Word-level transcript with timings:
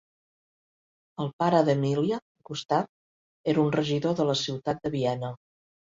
El 1.25 1.29
pare 1.43 1.59
d'Emilia, 1.67 2.19
Gustav, 2.49 2.89
era 3.53 3.61
un 3.65 3.69
regidor 3.79 4.17
de 4.21 4.27
la 4.31 4.37
ciutat 4.45 4.85
de 4.87 4.93
Viena. 4.97 5.31